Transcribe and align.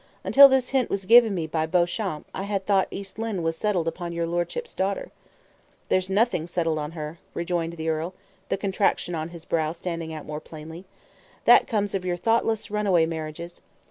"Until 0.23 0.49
this 0.49 0.69
hint 0.69 0.89
was 0.89 1.05
given 1.05 1.35
me 1.35 1.45
by 1.45 1.67
Beauchamp, 1.67 2.25
I 2.33 2.41
had 2.41 2.65
thought 2.65 2.87
East 2.89 3.19
Lynne 3.19 3.43
was 3.43 3.55
settled 3.55 3.87
upon 3.87 4.13
your 4.13 4.25
lordship's 4.25 4.73
daughter." 4.73 5.11
"There's 5.89 6.09
nothing 6.09 6.47
settled 6.47 6.79
on 6.79 6.93
her," 6.93 7.19
rejoined 7.35 7.73
the 7.73 7.87
earl, 7.89 8.15
the 8.49 8.57
contraction 8.57 9.13
on 9.13 9.29
his 9.29 9.45
brow 9.45 9.73
standing 9.73 10.11
out 10.11 10.25
more 10.25 10.41
plainly. 10.41 10.85
"That 11.45 11.67
comes 11.67 11.93
of 11.93 12.03
your 12.03 12.17
thoughtless 12.17 12.71
runaway 12.71 13.05
marriages. 13.05 13.61